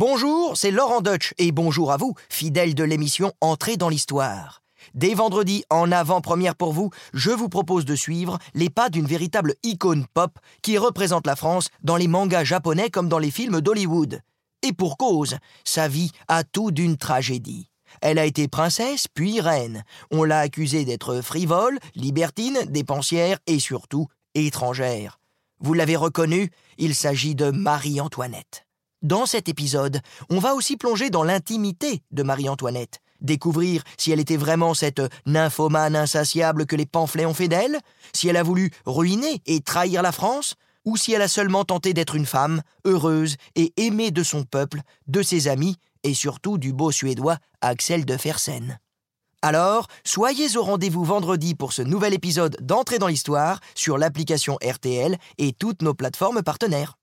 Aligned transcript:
Bonjour, 0.00 0.56
c'est 0.56 0.70
Laurent 0.70 1.00
Deutsch 1.00 1.34
et 1.38 1.50
bonjour 1.50 1.90
à 1.90 1.96
vous, 1.96 2.14
fidèles 2.28 2.76
de 2.76 2.84
l'émission 2.84 3.32
Entrée 3.40 3.76
dans 3.76 3.88
l'histoire. 3.88 4.62
Dès 4.94 5.12
vendredi, 5.12 5.64
en 5.70 5.90
avant-première 5.90 6.54
pour 6.54 6.72
vous, 6.72 6.90
je 7.14 7.32
vous 7.32 7.48
propose 7.48 7.84
de 7.84 7.96
suivre 7.96 8.38
les 8.54 8.70
pas 8.70 8.90
d'une 8.90 9.08
véritable 9.08 9.56
icône 9.64 10.06
pop 10.14 10.38
qui 10.62 10.78
représente 10.78 11.26
la 11.26 11.34
France 11.34 11.68
dans 11.82 11.96
les 11.96 12.06
mangas 12.06 12.44
japonais 12.44 12.90
comme 12.90 13.08
dans 13.08 13.18
les 13.18 13.32
films 13.32 13.60
d'Hollywood. 13.60 14.20
Et 14.62 14.72
pour 14.72 14.98
cause, 14.98 15.38
sa 15.64 15.88
vie 15.88 16.12
a 16.28 16.44
tout 16.44 16.70
d'une 16.70 16.96
tragédie. 16.96 17.68
Elle 18.00 18.20
a 18.20 18.24
été 18.24 18.46
princesse 18.46 19.08
puis 19.12 19.40
reine. 19.40 19.82
On 20.12 20.22
l'a 20.22 20.38
accusée 20.38 20.84
d'être 20.84 21.22
frivole, 21.22 21.76
libertine, 21.96 22.60
dépensière 22.68 23.40
et 23.48 23.58
surtout 23.58 24.06
étrangère. 24.36 25.18
Vous 25.58 25.74
l'avez 25.74 25.96
reconnue, 25.96 26.52
il 26.76 26.94
s'agit 26.94 27.34
de 27.34 27.50
Marie-Antoinette. 27.50 28.67
Dans 29.02 29.26
cet 29.26 29.48
épisode, 29.48 30.00
on 30.28 30.40
va 30.40 30.56
aussi 30.56 30.76
plonger 30.76 31.08
dans 31.08 31.22
l'intimité 31.22 32.02
de 32.10 32.24
Marie-Antoinette, 32.24 32.98
découvrir 33.20 33.84
si 33.96 34.10
elle 34.10 34.18
était 34.18 34.36
vraiment 34.36 34.74
cette 34.74 35.00
nymphomane 35.24 35.94
insatiable 35.94 36.66
que 36.66 36.74
les 36.74 36.84
pamphlets 36.84 37.24
ont 37.24 37.34
fait 37.34 37.46
d'elle, 37.46 37.78
si 38.12 38.28
elle 38.28 38.36
a 38.36 38.42
voulu 38.42 38.72
ruiner 38.86 39.40
et 39.46 39.60
trahir 39.60 40.02
la 40.02 40.10
France, 40.10 40.56
ou 40.84 40.96
si 40.96 41.12
elle 41.12 41.22
a 41.22 41.28
seulement 41.28 41.64
tenté 41.64 41.94
d'être 41.94 42.16
une 42.16 42.26
femme, 42.26 42.62
heureuse 42.84 43.36
et 43.54 43.72
aimée 43.76 44.10
de 44.10 44.24
son 44.24 44.42
peuple, 44.42 44.80
de 45.06 45.22
ses 45.22 45.46
amis 45.46 45.76
et 46.02 46.14
surtout 46.14 46.58
du 46.58 46.72
beau 46.72 46.90
Suédois 46.90 47.38
Axel 47.60 48.04
de 48.04 48.16
Fersen. 48.16 48.80
Alors, 49.42 49.86
soyez 50.04 50.56
au 50.56 50.64
rendez-vous 50.64 51.04
vendredi 51.04 51.54
pour 51.54 51.72
ce 51.72 51.82
nouvel 51.82 52.14
épisode 52.14 52.56
d'Entrée 52.60 52.98
dans 52.98 53.06
l'Histoire 53.06 53.60
sur 53.76 53.96
l'application 53.96 54.58
RTL 54.60 55.16
et 55.38 55.52
toutes 55.52 55.82
nos 55.82 55.94
plateformes 55.94 56.42
partenaires. 56.42 56.98